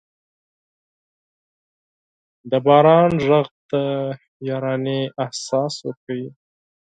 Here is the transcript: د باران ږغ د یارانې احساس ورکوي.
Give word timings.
د 2.49 2.51
باران 2.65 3.09
ږغ 3.25 3.45
د 3.71 3.73
یارانې 4.47 4.99
احساس 5.23 5.73
ورکوي. 5.87 6.29